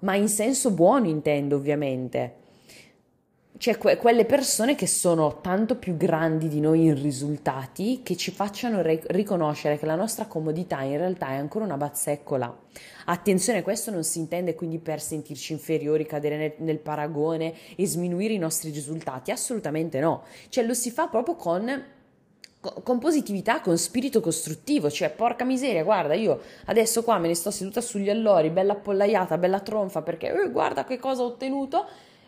ma 0.00 0.14
in 0.14 0.28
senso 0.28 0.70
buono 0.70 1.06
intendo 1.06 1.56
ovviamente 1.56 2.44
cioè 3.58 3.78
que- 3.78 3.96
quelle 3.96 4.24
persone 4.24 4.74
che 4.74 4.86
sono 4.86 5.40
tanto 5.40 5.76
più 5.76 5.96
grandi 5.96 6.48
di 6.48 6.60
noi 6.60 6.84
in 6.84 7.00
risultati 7.00 8.00
che 8.02 8.16
ci 8.16 8.30
facciano 8.30 8.82
re- 8.82 9.02
riconoscere 9.08 9.78
che 9.78 9.86
la 9.86 9.94
nostra 9.94 10.26
comodità 10.26 10.82
in 10.82 10.98
realtà 10.98 11.28
è 11.30 11.36
ancora 11.36 11.64
una 11.64 11.76
bazzeccola. 11.76 12.64
Attenzione, 13.06 13.62
questo 13.62 13.90
non 13.90 14.04
si 14.04 14.18
intende 14.18 14.54
quindi 14.54 14.78
per 14.78 15.00
sentirci 15.00 15.52
inferiori, 15.52 16.06
cadere 16.06 16.36
nel, 16.36 16.52
nel 16.58 16.78
paragone 16.78 17.54
e 17.76 17.86
sminuire 17.86 18.34
i 18.34 18.38
nostri 18.38 18.70
risultati, 18.70 19.30
assolutamente 19.30 20.00
no. 20.00 20.24
Cioè 20.48 20.64
lo 20.64 20.74
si 20.74 20.90
fa 20.90 21.06
proprio 21.06 21.36
con 21.36 21.94
con 22.82 22.98
positività, 22.98 23.60
con 23.60 23.78
spirito 23.78 24.20
costruttivo, 24.20 24.90
cioè 24.90 25.10
porca 25.10 25.44
miseria, 25.44 25.84
guarda, 25.84 26.14
io 26.14 26.40
adesso 26.64 27.04
qua 27.04 27.18
me 27.18 27.28
ne 27.28 27.34
sto 27.34 27.50
seduta 27.50 27.80
sugli 27.80 28.10
allori, 28.10 28.50
bella 28.50 28.72
appollaiata, 28.72 29.38
bella 29.38 29.60
tronfa, 29.60 30.02
perché 30.02 30.32
eh, 30.32 30.50
guarda 30.50 30.84
che 30.84 30.98
cosa 30.98 31.22
ho 31.22 31.26
ottenuto, 31.26 31.86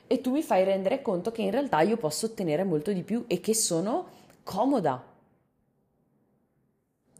e 0.09 0.21
tu 0.21 0.33
mi 0.33 0.43
fai 0.43 0.65
rendere 0.65 1.03
conto 1.03 1.31
che 1.31 1.43
in 1.43 1.51
realtà 1.51 1.83
io 1.83 1.99
posso 1.99 2.27
ottenere 2.27 2.65
molto 2.65 2.93
di 2.93 3.03
più 3.03 3.25
e 3.29 3.41
che 3.41 3.55
sono 3.55 4.09
comoda. 4.43 5.05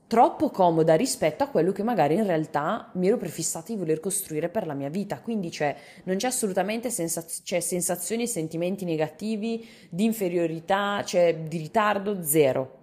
Troppo 0.07 0.49
comoda 0.49 0.95
rispetto 0.95 1.45
a 1.45 1.49
quello 1.49 1.71
che 1.71 1.83
magari 1.83 2.15
in 2.15 2.25
realtà 2.27 2.91
mi 2.95 3.09
ero 3.09 3.19
prefissata 3.19 3.75
di 3.75 3.79
voler 3.79 4.01
costruire 4.01 4.49
per 4.49 4.67
la 4.67 4.73
mia 4.73 4.89
vita. 4.89 5.21
Quindi 5.21 5.51
cioè, 5.51 5.77
non 6.05 6.17
c'è 6.17 6.29
assolutamente 6.29 6.89
sensaz- 6.89 7.43
cioè, 7.45 7.61
sensazioni 7.61 8.23
e 8.23 8.27
sentimenti 8.27 8.87
negativi 8.87 9.69
di 9.91 10.05
inferiorità, 10.05 11.03
cioè 11.05 11.37
di 11.37 11.59
ritardo, 11.59 12.23
zero. 12.23 12.77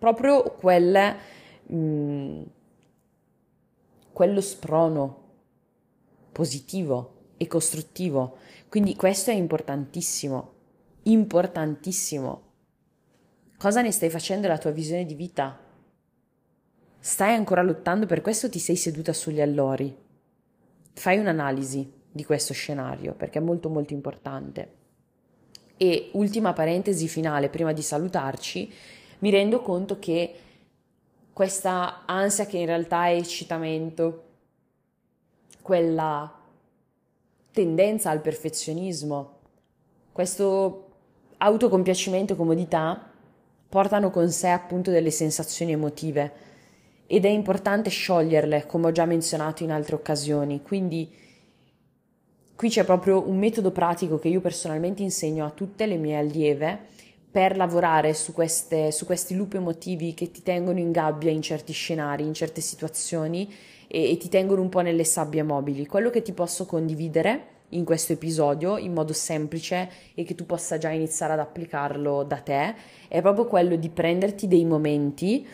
Proprio 0.00 0.42
quel, 0.58 1.14
mh, 1.66 1.76
mm, 1.76 2.42
quello 4.12 4.40
sprono 4.40 5.22
positivo 6.32 7.12
e 7.36 7.46
costruttivo 7.46 8.38
quindi 8.74 8.96
questo 8.96 9.30
è 9.30 9.34
importantissimo, 9.34 10.52
importantissimo. 11.04 12.42
Cosa 13.56 13.82
ne 13.82 13.92
stai 13.92 14.10
facendo 14.10 14.48
della 14.48 14.58
tua 14.58 14.72
visione 14.72 15.04
di 15.04 15.14
vita? 15.14 15.56
Stai 16.98 17.34
ancora 17.34 17.62
lottando 17.62 18.06
per 18.06 18.20
questo 18.20 18.50
ti 18.50 18.58
sei 18.58 18.74
seduta 18.74 19.12
sugli 19.12 19.40
allori? 19.40 19.96
Fai 20.92 21.18
un'analisi 21.18 21.88
di 22.10 22.24
questo 22.24 22.52
scenario 22.52 23.14
perché 23.14 23.38
è 23.38 23.42
molto 23.42 23.68
molto 23.68 23.92
importante. 23.92 24.72
E 25.76 26.10
ultima 26.14 26.52
parentesi 26.52 27.06
finale 27.06 27.50
prima 27.50 27.72
di 27.72 27.80
salutarci, 27.80 28.72
mi 29.20 29.30
rendo 29.30 29.62
conto 29.62 30.00
che 30.00 30.34
questa 31.32 32.06
ansia 32.06 32.46
che 32.46 32.58
in 32.58 32.66
realtà 32.66 33.06
è 33.06 33.14
eccitamento, 33.14 34.24
quella 35.62 36.42
tendenza 37.54 38.10
al 38.10 38.20
perfezionismo, 38.20 39.38
questo 40.10 40.88
autocompiacimento 41.36 42.32
e 42.32 42.36
comodità 42.36 43.10
portano 43.68 44.10
con 44.10 44.28
sé 44.30 44.48
appunto 44.48 44.90
delle 44.90 45.12
sensazioni 45.12 45.70
emotive 45.70 46.32
ed 47.06 47.24
è 47.24 47.28
importante 47.28 47.90
scioglierle, 47.90 48.66
come 48.66 48.88
ho 48.88 48.92
già 48.92 49.04
menzionato 49.04 49.62
in 49.62 49.70
altre 49.70 49.94
occasioni. 49.94 50.62
Quindi 50.62 51.08
qui 52.56 52.68
c'è 52.68 52.84
proprio 52.84 53.28
un 53.28 53.38
metodo 53.38 53.70
pratico 53.70 54.18
che 54.18 54.28
io 54.28 54.40
personalmente 54.40 55.02
insegno 55.02 55.46
a 55.46 55.50
tutte 55.50 55.86
le 55.86 55.96
mie 55.96 56.16
allieve 56.16 56.88
per 57.30 57.56
lavorare 57.56 58.14
su, 58.14 58.32
queste, 58.32 58.90
su 58.90 59.06
questi 59.06 59.36
loop 59.36 59.54
emotivi 59.54 60.12
che 60.14 60.32
ti 60.32 60.42
tengono 60.42 60.80
in 60.80 60.90
gabbia 60.90 61.30
in 61.30 61.42
certi 61.42 61.72
scenari, 61.72 62.26
in 62.26 62.34
certe 62.34 62.60
situazioni 62.60 63.48
e, 63.88 64.10
e 64.10 64.16
ti 64.16 64.28
tengono 64.28 64.62
un 64.62 64.68
po' 64.68 64.80
nelle 64.80 65.04
sabbie 65.04 65.42
mobili. 65.42 65.86
Quello 65.86 66.10
che 66.10 66.22
ti 66.22 66.32
posso 66.32 66.66
condividere 66.66 67.52
in 67.70 67.84
questo 67.84 68.12
episodio 68.12 68.76
in 68.76 68.92
modo 68.92 69.12
semplice 69.12 69.90
e 70.14 70.24
che 70.24 70.34
tu 70.34 70.46
possa 70.46 70.78
già 70.78 70.90
iniziare 70.90 71.32
ad 71.32 71.40
applicarlo 71.40 72.22
da 72.22 72.36
te 72.36 72.74
è 73.08 73.20
proprio 73.20 73.46
quello 73.46 73.76
di 73.76 73.88
prenderti 73.88 74.46
dei 74.46 74.64
momenti 74.64 75.46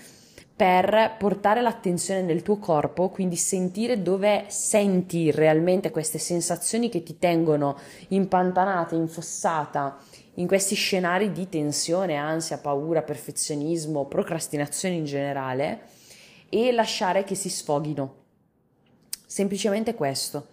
per 0.60 1.16
portare 1.18 1.62
l'attenzione 1.62 2.20
nel 2.20 2.42
tuo 2.42 2.58
corpo, 2.58 3.08
quindi 3.08 3.36
sentire 3.36 4.02
dove 4.02 4.44
senti 4.48 5.30
realmente 5.30 5.90
queste 5.90 6.18
sensazioni 6.18 6.90
che 6.90 7.02
ti 7.02 7.18
tengono 7.18 7.78
impantanata, 8.08 8.94
infossata 8.94 9.96
in 10.34 10.46
questi 10.46 10.74
scenari 10.74 11.32
di 11.32 11.48
tensione, 11.48 12.16
ansia, 12.16 12.58
paura, 12.58 13.00
perfezionismo, 13.00 14.04
procrastinazione 14.04 14.96
in 14.96 15.04
generale 15.04 15.80
e 16.50 16.72
lasciare 16.72 17.24
che 17.24 17.34
si 17.34 17.48
sfoghino. 17.48 18.19
Semplicemente 19.32 19.94
questo, 19.94 20.48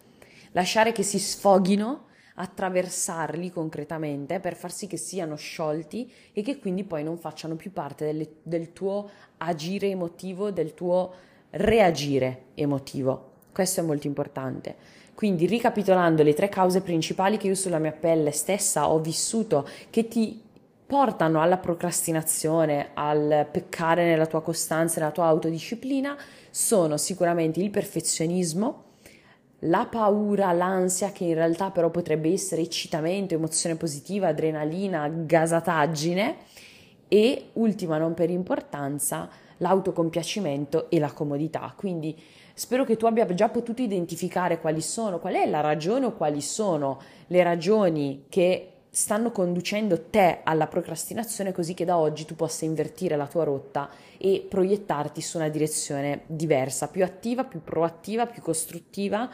lasciare 0.52 0.92
che 0.92 1.02
si 1.02 1.18
sfoghino, 1.18 2.04
attraversarli 2.36 3.50
concretamente 3.50 4.38
per 4.38 4.54
far 4.54 4.70
sì 4.70 4.86
che 4.86 4.96
siano 4.96 5.34
sciolti 5.34 6.08
e 6.32 6.42
che 6.42 6.60
quindi 6.60 6.84
poi 6.84 7.02
non 7.02 7.18
facciano 7.18 7.56
più 7.56 7.72
parte 7.72 8.04
delle, 8.04 8.34
del 8.40 8.72
tuo 8.72 9.10
agire 9.38 9.88
emotivo, 9.88 10.52
del 10.52 10.74
tuo 10.74 11.12
reagire 11.50 12.44
emotivo. 12.54 13.32
Questo 13.50 13.80
è 13.80 13.82
molto 13.82 14.06
importante. 14.06 14.76
Quindi 15.12 15.46
ricapitolando 15.46 16.22
le 16.22 16.34
tre 16.34 16.48
cause 16.48 16.80
principali 16.80 17.36
che 17.36 17.48
io 17.48 17.56
sulla 17.56 17.80
mia 17.80 17.90
pelle 17.90 18.30
stessa 18.30 18.88
ho 18.88 19.00
vissuto, 19.00 19.68
che 19.90 20.06
ti 20.06 20.40
portano 20.88 21.42
alla 21.42 21.58
procrastinazione, 21.58 22.92
al 22.94 23.46
peccare 23.52 24.06
nella 24.06 24.24
tua 24.24 24.40
costanza, 24.40 24.98
nella 25.00 25.12
tua 25.12 25.26
autodisciplina, 25.26 26.16
sono 26.50 26.96
sicuramente 26.96 27.60
il 27.60 27.68
perfezionismo, 27.68 28.84
la 29.62 29.86
paura, 29.90 30.50
l'ansia 30.52 31.12
che 31.12 31.24
in 31.24 31.34
realtà 31.34 31.70
però 31.70 31.90
potrebbe 31.90 32.32
essere 32.32 32.62
eccitamento, 32.62 33.34
emozione 33.34 33.76
positiva, 33.76 34.28
adrenalina, 34.28 35.06
gasataggine 35.08 36.36
e 37.06 37.50
ultima 37.52 37.98
non 37.98 38.14
per 38.14 38.30
importanza 38.30 39.28
l'autocompiacimento 39.58 40.88
e 40.88 40.98
la 40.98 41.12
comodità. 41.12 41.70
Quindi 41.76 42.18
spero 42.54 42.86
che 42.86 42.96
tu 42.96 43.04
abbia 43.04 43.26
già 43.34 43.50
potuto 43.50 43.82
identificare 43.82 44.58
quali 44.58 44.80
sono, 44.80 45.18
qual 45.18 45.34
è 45.34 45.44
la 45.44 45.60
ragione 45.60 46.06
o 46.06 46.12
quali 46.12 46.40
sono 46.40 46.98
le 47.26 47.42
ragioni 47.42 48.24
che 48.30 48.72
stanno 48.90 49.30
conducendo 49.30 50.06
te 50.10 50.40
alla 50.44 50.66
procrastinazione 50.66 51.52
così 51.52 51.74
che 51.74 51.84
da 51.84 51.96
oggi 51.96 52.24
tu 52.24 52.34
possa 52.34 52.64
invertire 52.64 53.16
la 53.16 53.26
tua 53.26 53.44
rotta 53.44 53.90
e 54.16 54.46
proiettarti 54.48 55.20
su 55.20 55.36
una 55.36 55.48
direzione 55.48 56.22
diversa, 56.26 56.88
più 56.88 57.04
attiva, 57.04 57.44
più 57.44 57.62
proattiva, 57.62 58.26
più 58.26 58.42
costruttiva 58.42 59.30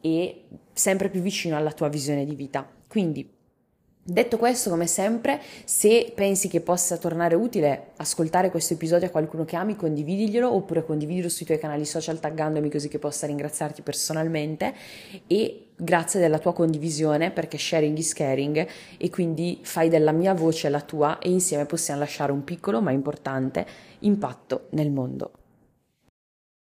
e 0.00 0.44
sempre 0.72 1.08
più 1.08 1.20
vicino 1.20 1.56
alla 1.56 1.72
tua 1.72 1.88
visione 1.88 2.24
di 2.24 2.34
vita. 2.34 2.68
Quindi 2.88 3.34
Detto 4.08 4.36
questo, 4.36 4.70
come 4.70 4.86
sempre, 4.86 5.42
se 5.64 6.12
pensi 6.14 6.46
che 6.46 6.60
possa 6.60 6.96
tornare 6.96 7.34
utile 7.34 7.88
ascoltare 7.96 8.52
questo 8.52 8.74
episodio 8.74 9.08
a 9.08 9.10
qualcuno 9.10 9.44
che 9.44 9.56
ami, 9.56 9.74
condividiglielo 9.74 10.48
oppure 10.48 10.84
condividilo 10.84 11.28
sui 11.28 11.44
tuoi 11.44 11.58
canali 11.58 11.84
social 11.84 12.20
taggandomi 12.20 12.70
così 12.70 12.86
che 12.86 13.00
possa 13.00 13.26
ringraziarti 13.26 13.82
personalmente 13.82 14.72
e 15.26 15.65
grazie 15.76 16.18
della 16.20 16.38
tua 16.38 16.54
condivisione 16.54 17.30
perché 17.30 17.58
sharing 17.58 17.96
is 17.98 18.12
caring 18.12 18.66
e 18.96 19.10
quindi 19.10 19.60
fai 19.62 19.88
della 19.88 20.12
mia 20.12 20.32
voce 20.32 20.68
la 20.68 20.80
tua 20.80 21.18
e 21.18 21.28
insieme 21.28 21.66
possiamo 21.66 22.00
lasciare 22.00 22.32
un 22.32 22.44
piccolo 22.44 22.80
ma 22.80 22.90
importante 22.90 23.66
impatto 24.00 24.66
nel 24.70 24.90
mondo. 24.90 25.30